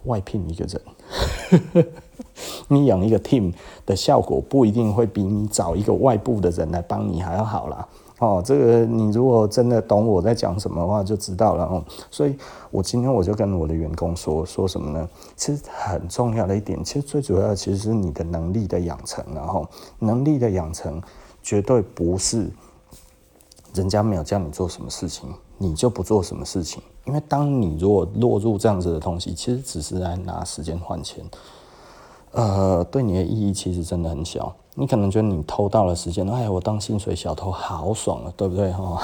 [0.06, 1.86] 外聘一个人，
[2.68, 3.54] 你养一个 team
[3.86, 7.88] 的效果不一定会比你找一个外部的人来帮你还要好啦。
[8.20, 11.82] 哦，这个你如果真的懂我在讲什么的话，就知道了哦。
[12.12, 12.36] 所以
[12.70, 15.10] 我今天我就跟我的员工说说什么呢？
[15.38, 19.66] 其实很重要的一点，其实最主要的其实是你的能力的养成，然后
[20.00, 21.02] 能力的养成
[21.42, 22.50] 绝对不是
[23.74, 26.82] 人家没有叫你做什么事情，你就不做什么事情。
[27.06, 31.26] 因为当你如果落入这样子的东西，其实只是来拿时间换钱，
[32.34, 34.56] 呃，对你的意义其实真的很小。
[34.76, 39.02] 你可能觉得你偷到了时间，哎，我当薪水小偷好爽啊，对不对哈？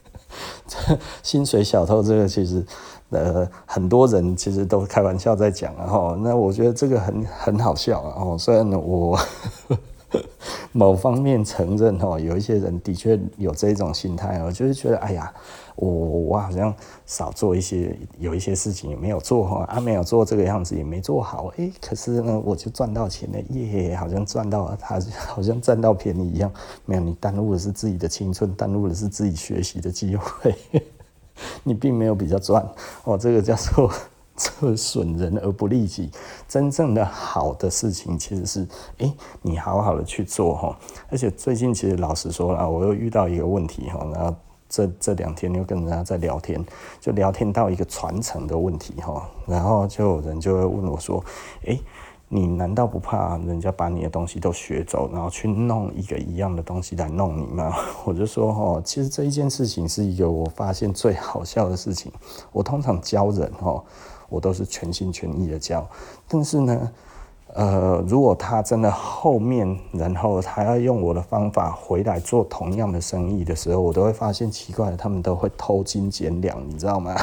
[1.22, 2.64] 薪水小偷这个其实，
[3.10, 6.18] 呃，很多人其实都开玩笑在讲啊哈。
[6.22, 8.14] 那我觉得这个很很好笑啊。
[8.16, 9.18] 哦，虽然我
[10.72, 15.30] 某方面承认哈，有一些人的确有这种心态，我就是觉得，哎呀。
[15.88, 16.74] 我我好像
[17.06, 26.52] 少做一些，有一些事情也没有做哈，啊没有做这个样子也没做好，诶、可是呢我就赚到钱了耶，好像赚到了，他好像占到便宜一样，
[26.84, 30.54] 没有，你耽误的是自己的青春，耽误的是自己学习的机会，
[31.64, 32.62] 你并没有比较赚
[33.04, 33.90] 哦，这个叫做
[34.36, 36.10] 这损人而不利己，
[36.46, 44.36] 真正的好的事情其实是诶、你好好的去做哈，而且最近其实老实说了，我又遇到一个问题哈，然后。
[44.70, 46.64] 这这两天又跟人家在聊天，
[47.00, 51.22] 就聊天到一个传承的问题哈，然后就有人就会问我说
[51.66, 51.78] ：“诶，
[52.28, 57.74] 你难道不怕人家把你的东西都学走，然后去弄一个一样的东西来弄你吗？”
[58.06, 62.10] 我就说：“哈，其实这一件事情是一个我发现最好笑的事情。
[62.52, 63.84] 我通常教人哈，
[64.28, 65.86] 我都是全心全意的教，
[66.28, 66.90] 但是呢。”
[67.54, 77.16] 呃，如果他真的后面，然后他要用我的方法回来做同样的生意的时候，我都会发现奇怪，他们都会偷斤减两，你知道吗？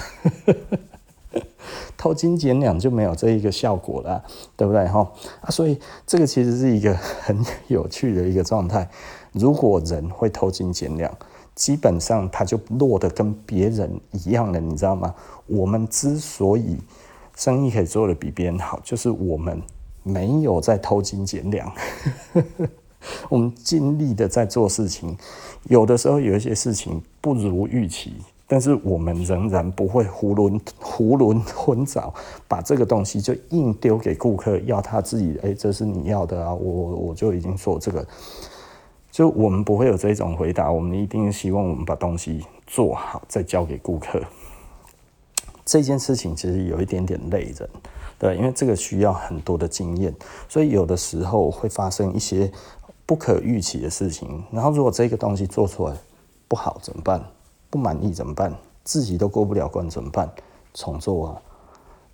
[1.98, 4.22] 偷斤减两就没有这一个效果了，
[4.56, 5.00] 对不对哈？
[5.42, 7.38] 啊，所以这个其实是一个很
[7.68, 8.90] 有趣的一个状态。
[9.32, 11.12] 如果人会偷斤减两，
[11.56, 15.16] 基本上他就落得跟别人一样了，你知道吗？
[15.48, 16.78] 我们之所以
[17.36, 19.62] 生意可以做得比别人好，就是我们。
[20.08, 21.72] 没有在偷斤减两，
[23.30, 25.16] 我们尽力的在做事情。
[25.66, 28.14] 有的时候有一些事情不如预期，
[28.48, 32.14] 但是我们仍然不会囫囵囫囵吞枣，
[32.48, 35.38] 把这个东西就硬丢给顾客，要他自己。
[35.44, 38.08] 哎，这是你要的啊，我我就已经说这个，
[39.12, 40.72] 就我们不会有这种回答。
[40.72, 44.22] 我们一定希望我们把东西做好，再交给顾客。
[45.66, 47.70] 这件事情其实有一点点累人。
[48.20, 50.14] 对，因为这个需要很多的经验，
[50.50, 52.52] 所以有的时候会发生一些
[53.06, 54.44] 不可预期的事情。
[54.52, 55.94] 然后，如果这个东西做出来
[56.48, 57.24] 不好怎么办？
[57.70, 58.52] 不满意怎么办？
[58.84, 60.28] 自己都过不了关怎么办？
[60.74, 61.42] 重做啊，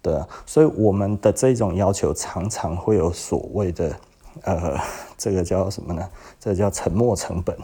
[0.02, 0.28] 对啊。
[0.46, 3.96] 所以我们的这种要求常常会有所谓的
[4.42, 4.78] 呃，
[5.18, 6.10] 这个叫什么呢？
[6.40, 7.58] 这叫沉没成本。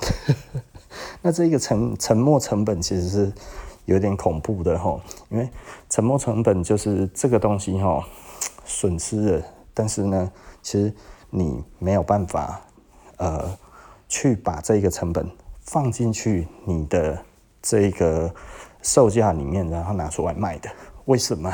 [1.21, 3.33] 那这个沉沉没成本其实是
[3.85, 5.49] 有点恐怖的吼，因为
[5.89, 8.01] 沉没成本就是这个东西吼。
[8.69, 10.93] 损失了，但是呢，其实
[11.31, 12.61] 你没有办法，
[13.17, 13.57] 呃，
[14.07, 15.27] 去把这个成本
[15.59, 17.19] 放进去你的
[17.61, 18.31] 这个
[18.83, 20.69] 售价里面，然后拿出来卖的。
[21.05, 21.51] 为什么？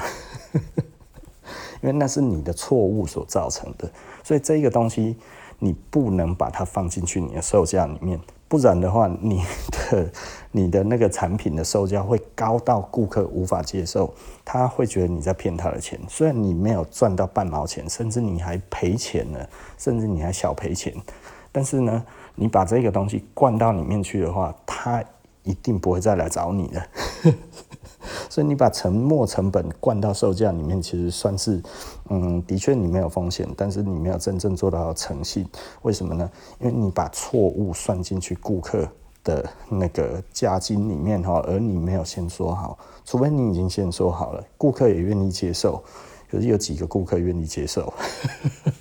[1.81, 3.89] 因为那是你的错误所造成的，
[4.23, 5.17] 所以这个东西
[5.59, 10.11] 你不能把它放进去你的售价里面，不然的话，你的
[10.51, 14.13] 你的那个产品的售价会高到顾客无法接受，
[14.43, 15.99] 他会觉得你在骗他的钱。
[16.07, 20.93] 虽然你没有赚到半毛钱，甚至你还赔钱了，甚至你还小赔钱，
[21.51, 25.03] 但是呢，你把这个东西灌到里面去的话，他
[25.43, 26.85] 一定不会再来找你了。
[28.29, 31.61] 所以你把沉没成本灌到售价里面，其实算是，
[32.09, 35.47] 嗯，的确你没有风险，但是你没有真正做到诚信。
[35.81, 36.29] 为什么呢？
[36.59, 38.87] 因为你把错误算进去顾客
[39.23, 45.83] 的那个价金里面哈，而你没有先说好，除非你已经先说好了，顾客也愿意接受，
[46.29, 47.93] 可是有几个顾客愿意接受？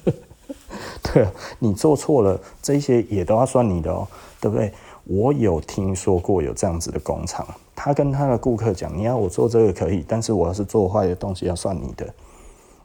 [1.03, 4.07] 对，你做错了，这些也都要算你的哦，
[4.41, 4.73] 对不对？
[5.07, 12.07] 我有听说过有这样子的工厂，他跟他的顾客讲：“你要我做这个可以，但是我要是做坏的东西要算你的。”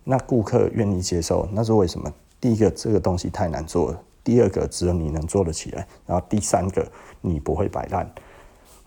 [0.03, 2.11] 那顾客愿意接受，那是为什么？
[2.41, 6.85] 第一个，这个东西太难做了；第二个，只有你能做得起来；然后第三个，
[7.21, 8.09] 你不会摆烂。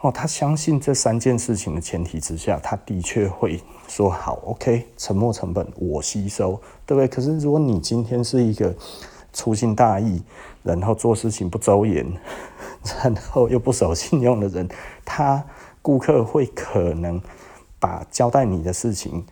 [0.00, 8.74] 哦，他相信这三件事情的前提之下，他的确会说：“好，OK，沉没成本我吸收，对不对？”可是如果你今天是一个
[9.32, 10.20] 粗心大意，
[10.64, 12.04] 然后做事情不周延。
[13.04, 14.68] 然后又不守信用的人，
[15.04, 15.44] 他
[15.82, 17.20] 顾客会可能
[17.78, 19.26] 把交代你的事情，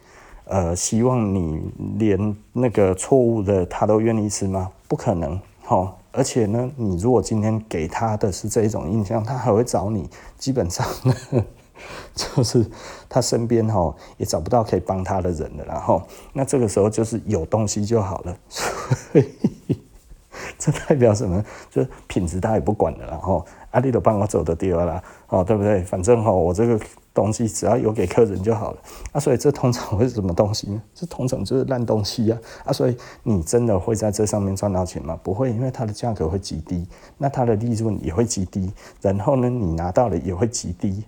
[0.45, 4.71] 呃，希望你连那个错误的他都愿意吃吗？
[4.89, 5.89] 不可能，齁。
[6.13, 10.11] 而且呢，你如果今天给他的是这一种印象，他还会找你。
[10.37, 11.15] 基本上呢，
[12.15, 12.69] 就是
[13.09, 15.65] 他身边齁也找不到可以帮他的人了。
[15.65, 18.37] 然后，那这个时候就是有东西就好了。
[18.49, 19.31] 所以。
[20.59, 21.43] 这代表什么？
[21.71, 25.83] 就是品质他也不管了，然后阿力都帮我走的掉了，哦，对不对？
[25.83, 26.79] 反正哈，我这个
[27.15, 28.79] 东西只要有给客人就好了。
[29.13, 30.83] 啊，所以这通常会是什么东西呢？
[30.95, 32.39] 这通常就是烂东西呀！
[32.65, 35.19] 啊，所以你真的会在这上面赚到钱吗？
[35.23, 41.05] 不会，因为它的价格会极低，那它的利润也会极低，然后呢，你拿到了也会极低。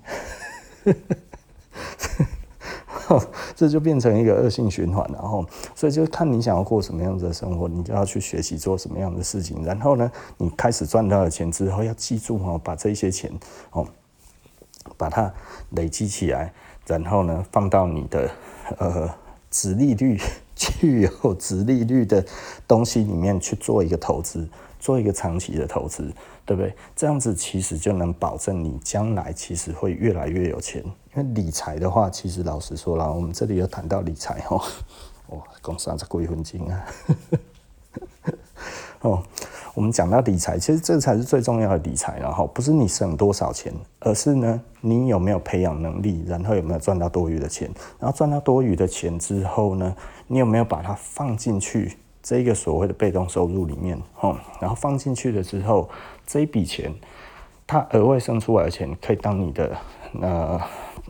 [3.57, 5.45] 这就变成一个恶性循环，然后，
[5.75, 9.65] 所以就看你想要过什么样子的生活，你就要去学习做什么样的事情。
[9.65, 13.33] 然后呢，你开始赚到了钱之后，要记住哦，把这些钱
[13.71, 13.87] 哦，
[14.97, 15.33] 把它
[15.71, 16.53] 累积起来，
[16.87, 18.31] 然后呢，放到你的
[18.79, 19.11] 呃，
[19.51, 20.21] 值利率
[20.55, 22.25] 具有值利率的
[22.69, 24.49] 东西里面去做一个投资。
[24.83, 26.13] 做一个长期的投资，
[26.45, 26.75] 对不对？
[26.97, 30.83] 这样子其实就能保证你将来其实会越来越有钱。
[31.15, 34.61] 因为理财的话，其实老实说了，我们这里有谈到理财哦，
[35.29, 36.85] 哇，讲三十几分钟啊，
[39.03, 39.23] 哦，
[39.75, 49.95] 我们讲到理财，其实这才是最重要的理财，然后不是你省多少钱，而是呢，你有没有培养能力，然后有没有赚到多余的钱，然后赚到多余的钱之后呢，
[50.27, 51.99] 你有没有把它放进去？
[52.23, 55.91] 这一个所谓的被动收入里面，哦，然后放进去了之后，
[56.25, 56.95] 这一笔钱，
[57.67, 59.77] 它额外生出来的钱，可以当你的
[60.21, 60.61] 呃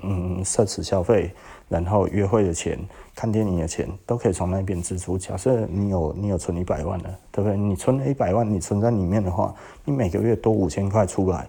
[0.03, 1.33] 嗯奢侈消费，
[1.69, 2.79] 然后约会的钱、
[3.15, 5.17] 看电影的钱，都可以从那边支出。
[5.17, 7.57] 假设你有你有存一百万了，对不对？
[7.57, 11.49] 你存了一百万，你存在里面的话，你每个月多五千块出来，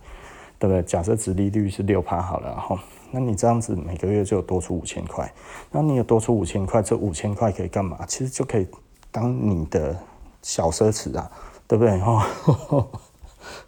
[0.60, 0.82] 对不对？
[0.84, 2.80] 假设殖利率是六趴好了，然后
[3.12, 5.32] 那你这样子每个月就多出五千块，
[5.72, 8.06] 那你有多出五千块，这五千块可以干嘛？
[8.08, 8.68] 其实就可以。
[9.12, 9.96] 当你的
[10.42, 11.32] 小奢侈啊，
[11.68, 12.02] 对不对？
[12.02, 12.88] 哦，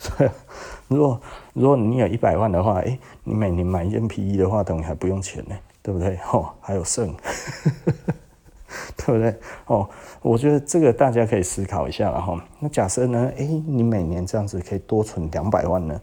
[0.17, 0.32] 对。
[0.88, 1.21] 如果
[1.56, 6.20] 如果你有一百万的话，诶，你每年买一件皮衣的话，等于还不用钱呢，对不对？
[6.34, 7.15] 哦，还有剩，
[8.98, 9.34] 对不对？
[9.68, 9.88] 哦，
[10.22, 12.38] 我觉得这个大家可以思考一下了哈。
[12.60, 13.32] 那假设呢？
[13.38, 15.98] 诶，你每年这样子可以多存两百万呢？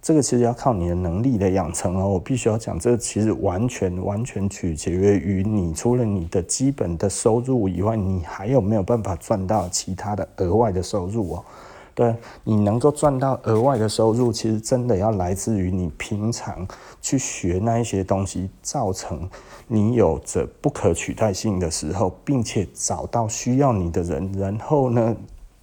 [0.00, 11.44] 这个其实要靠你的能力的养成哦，我必须要讲，这个其实完全完全取决于你，除了你的基本的收入以外，你还有没有办法赚到其他的额外的收入哦？
[11.94, 16.66] 对，你能够赚到额外的收入，其实真的要来自于你平常
[17.00, 19.28] 去学那一些东西，造成
[19.68, 25.16] 你有着不可取代性的时候，并且找到需要你的人，然后呢，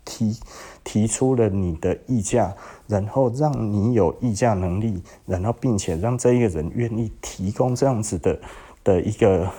[0.05, 0.37] 提
[0.83, 2.55] 提出了你的议价。
[2.87, 8.37] 然后让你有议价能力，然后并且让这一个人愿意提供这样子的
[8.83, 9.49] 的一个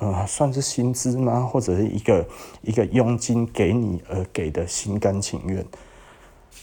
[0.00, 1.42] 呃，算是薪资吗？
[1.42, 2.26] 或者是一个
[2.62, 5.64] 一个佣金给你而给的心甘情愿。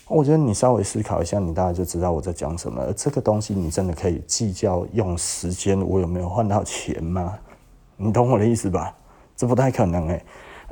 [0.07, 2.81] 我觉得你稍微思考一下，你大概就知道我在讲什么。
[2.81, 7.37] 而这个东西你真的可以计较用时间，我有没有换到钱吗？
[7.97, 8.95] 你懂我的意思吧？
[9.35, 10.23] 这不太可能诶。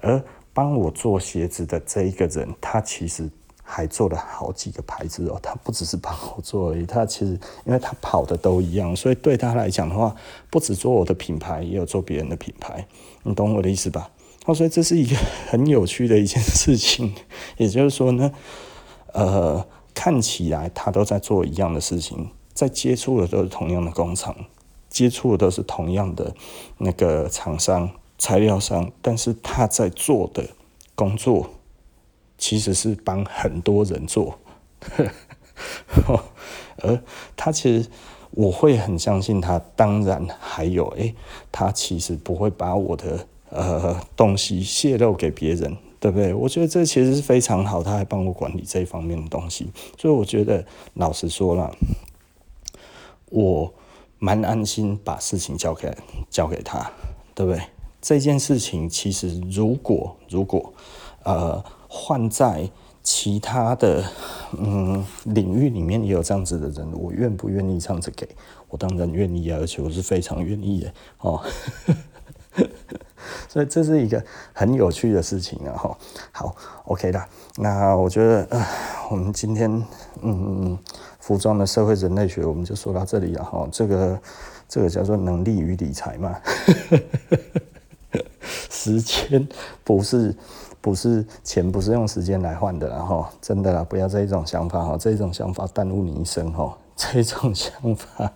[0.02, 0.22] 而
[0.54, 3.30] 帮我做鞋子的这一个人，他其实。
[3.72, 7.34] 还做了好几个牌子哦，他不只是帮我做而已，他其实
[7.66, 10.16] 因为他跑的都一样，所以对他来讲的话，
[10.50, 12.84] 不止做我的品牌，也有做别人的品牌，
[13.22, 14.10] 你懂我的意思吧？
[14.48, 15.16] 哦，所以这是一个
[15.52, 17.14] 很有趣的一件事情，
[17.58, 18.32] 也就是说呢，
[19.14, 24.36] 呃，看起来他都在做一样的事情，在接触的都是同样的工厂，
[24.90, 26.34] 接触的都是同样的
[26.78, 30.44] 那个厂商、材料商，但是他在做的
[30.96, 31.50] 工作。
[32.42, 34.40] 其实是帮很多人做，
[36.82, 37.04] 而
[37.36, 37.90] 他其实
[38.32, 39.60] 我会很相信他。
[39.76, 41.14] 当然还有，诶，
[41.52, 46.34] 他其实不会把我的呃东西泄露给别人，对不对？
[46.34, 51.76] 我觉得这其实是非常好，他还帮我管理这一方面的东西，所以我觉得老实说了，
[53.30, 53.74] 我
[54.18, 55.96] 蛮安心把事情交给
[56.30, 56.92] 交给他，
[57.36, 57.62] 对不对？
[58.02, 60.74] 这件事情其实如果如果
[61.24, 61.64] 呃。
[61.92, 62.70] 换在
[63.02, 64.06] 其他的
[64.56, 68.30] 嗯领域里面也有这样子的人，我愿不愿意这样子给？
[68.68, 71.44] 我当然愿意啊，而且我是非常愿意的哦。
[73.50, 74.24] 所以这是一个
[74.54, 75.76] 很有趣的事情啊！
[75.76, 75.98] 哈，
[76.32, 77.22] 好，OK 的。
[77.58, 78.66] 那我觉得，呃，
[79.12, 79.84] 我们今天
[80.22, 80.78] 嗯，
[81.20, 83.68] 服装的社会人类学，我们就说到这里了哈。
[83.72, 84.22] 这个
[84.70, 86.40] 这个叫做能力与理财嘛，
[88.70, 89.46] 时间
[89.84, 90.34] 不是。
[90.82, 98.32] 不是钱，不是用时间来换的，然后真的啦，不要这一种想法哈，这种想法耽误你一生哈，这种想法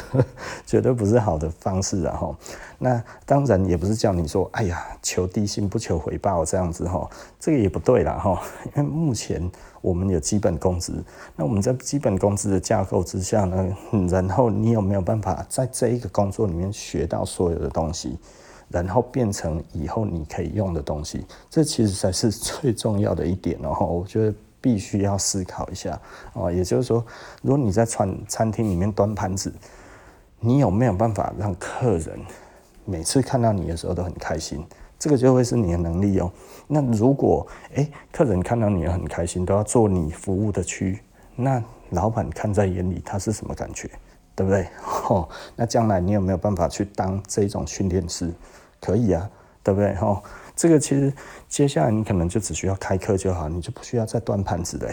[0.66, 2.36] 绝对不是好的方式啊哈。
[2.78, 7.08] 那当然也不是叫你说，哎呀，求低薪不求回报这样子哈，
[7.40, 8.42] 这个也不对啦哈。
[8.74, 11.02] 因为目前我们有基本工资，
[11.34, 13.76] 那我们在基本工资的架构之下呢，
[14.10, 18.18] 然后你有没有办法在这一个工作里面学到所有的东西？
[18.68, 23.86] 然后变成以后你可以用的东西，这其实才是最重要的一点哦。
[23.86, 24.34] 我觉得
[24.66, 25.96] 必须要思考一下
[26.32, 26.50] 哦。
[26.50, 27.06] 也就是说，
[27.40, 29.54] 如果你在餐餐厅里面端盘子，
[30.40, 32.18] 你有没有办法让客人
[32.84, 34.66] 每次看到你的时候都很开心？
[34.98, 36.32] 这个就会是你的能力哦。
[36.66, 40.98] 那如果诶，客人看到你很开心，都要做你服务的区，
[41.36, 43.88] 那老板看在眼里，他是什么感觉？
[44.34, 44.66] 对不对？
[45.08, 48.34] 哦，那将来你有没有办法去当这种训练师？
[48.80, 49.30] 可以啊，
[49.62, 49.94] 对不对？
[50.00, 50.20] 哦，
[50.56, 51.12] 这个其实
[51.48, 54.90] 接下来你可能就只需要开课就好，你就不需要再端盘子的，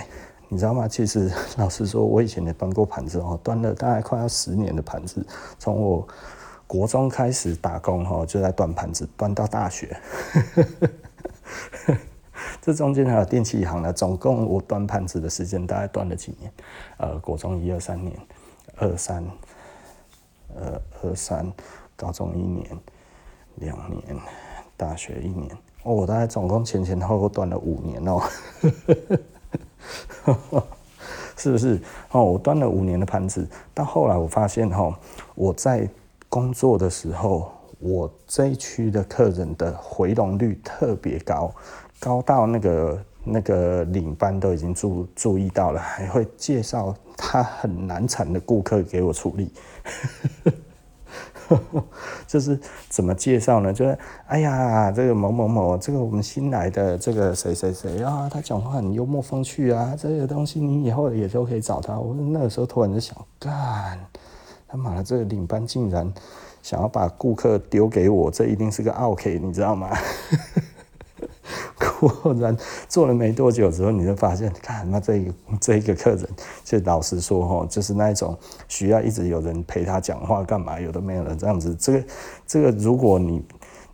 [0.49, 0.87] 你知道吗？
[0.87, 5.25] 其实老实说，我以前也端过盘子哦，端了大概快要十年的盘子，
[5.57, 6.05] 从我
[6.67, 9.95] 国中开始打工哈，就在端盘子，端到大学。
[12.61, 16.51] 这中间还有电器行呢，总共我端盘子的时间大概端了几年？
[16.97, 18.15] 呃，国中一二三年。
[18.77, 19.23] 二三，
[20.55, 21.51] 呃，二三，
[21.95, 22.67] 高中一年，
[23.57, 24.17] 两年，
[24.77, 25.51] 大学一年，
[25.83, 28.21] 哦，我大概总共前前后后端了五年哦，
[31.37, 31.79] 是不是？
[32.11, 34.97] 哦，我端了五年的盘子，到后来我发现哈，
[35.35, 35.87] 我在
[36.29, 41.53] 工作的时候，我这一区的客人的回笼率特别高，
[41.99, 43.03] 高到那个。
[43.25, 49.49] 那个领班都已经注注意到了，还会介绍他很难缠的顾客给我处理。
[52.27, 53.73] 就是怎么介绍呢？
[53.73, 53.97] 就是
[54.27, 61.97] 哎呀，这个某某某，这个我们新来的这个谁谁谁啊，他讲话很幽默风趣啊，这个东西你以后也都可以找他。
[61.99, 63.99] 我那个时候突然就想，干
[64.67, 66.11] 他妈的，这个领班竟然
[66.61, 69.89] 想要把顾客丢给我，这一定是个奥 K，，你知道吗？
[72.07, 72.55] 果 然
[72.87, 76.27] 做了没多久之后，你就发现，看那这个这一个客人，
[76.63, 78.37] 就老实说哈，就是那一种
[78.67, 81.75] 需要一直有人陪他讲话干嘛，有的没有的这样子。
[81.75, 82.03] 这个
[82.45, 83.45] 这个，如果你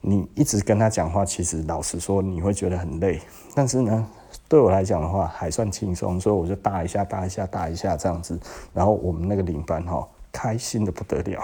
[0.02, 3.20] 你一直跟他讲话，其实老实说你会觉得很累。
[3.54, 4.08] 但是呢，
[4.48, 8.40] 对我来讲的话还算轻松，所以我就搭一下搭一下搭一下这样子。
[8.74, 11.42] 然后我们那个领班哈，开心的不得了。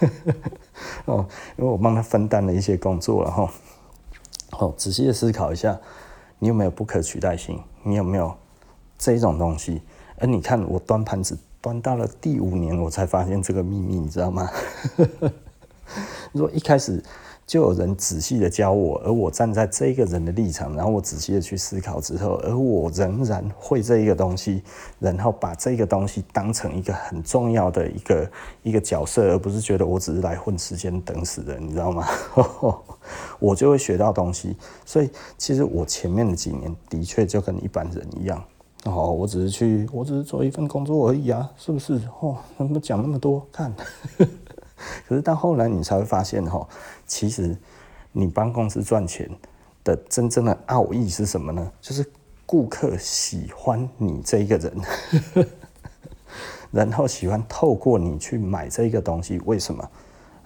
[1.06, 1.26] 哦，
[1.56, 3.42] 因为我帮他分担了一些工作了哈。
[3.42, 3.50] 哦，
[4.76, 5.78] 仔细的思考一下，
[6.38, 7.60] 你有没有不可取代性？
[7.82, 8.34] 你有没有
[8.96, 9.82] 这种东西？
[10.18, 14.50] 而你看，我端盘子端到了第五年，我才发现这个秘密，你知道吗？
[16.32, 17.02] 如果一开始。
[17.46, 24.62] 就有人仔细的教我，而我站在这个人的立场，然后我仔细的去思考之后，而我仍然会这一个东西，
[24.98, 28.30] 然后把这个东西当成一个很重要的一个
[28.62, 32.06] 一个角色，而不是觉得我只是来混时间等死的，你知道吗？
[33.38, 34.56] 我就会学到东西。
[34.86, 38.42] 所以其实我前面的几年的确就跟一般人一样，
[38.84, 42.00] 哦，我只是去，我只是做一份工作而已啊，是不是？
[42.20, 43.46] 哦，怎么讲那么多？
[43.52, 43.70] 看。
[45.08, 46.66] 可是到后来，你才会发现，哈，
[47.06, 47.56] 其实
[48.12, 49.30] 你帮公司赚钱，
[49.82, 51.72] 的真正的奥义是什么呢？
[51.80, 52.04] 就是
[52.46, 55.46] 顾客喜欢你这一个人，
[56.70, 59.40] 然后喜欢透过你去买这个东西。
[59.44, 59.88] 为什么？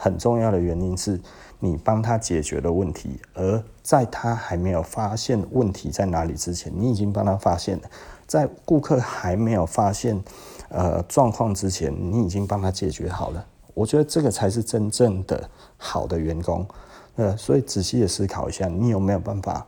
[0.01, 1.21] 很重要的原因是
[1.59, 7.91] 你帮他解决了问题，而在他还没有发现问题在哪里之前，你已经帮他发现了。
[8.25, 10.23] 在顾客还没有发现
[10.69, 13.45] 呃状况之前，你已经帮他解决好了。
[13.79, 16.67] 我觉得这个才是真正的好的员工。
[17.15, 19.65] 呃，所以仔细的思考一下，你有没有办法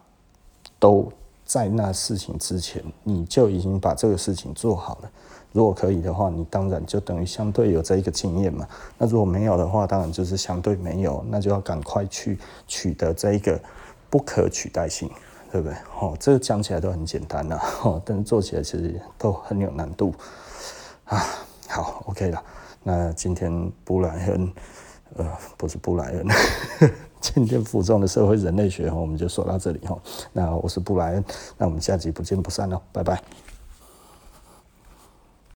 [0.79, 1.11] 都
[1.45, 5.11] 在那事情之前，你就已经把这个事情做好了？
[5.53, 8.67] 如果可以的话，你当然就等于相对有这一个经验嘛。
[8.99, 13.61] 那如果没有的话，当然就是相对没有，那就要赶快去取得这一个
[14.09, 15.11] 不可取代性，
[15.51, 15.77] 对不对？
[16.01, 20.15] 哦，这个讲起来都很简单呐，哦，但是做起来其实都很有难度
[21.07, 21.25] 啊。
[21.69, 22.43] 好，OK 了，
[22.83, 24.53] 那今天布莱恩，
[25.17, 25.27] 呃，
[25.57, 26.27] 不是布莱恩。
[27.21, 29.99] 今天附中的社会人类学，我们就说到这里哈。
[30.33, 31.25] 那我是布莱恩，
[31.59, 33.23] 那我们下集不见不散喽，拜拜。